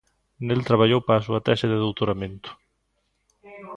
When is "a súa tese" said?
1.19-1.65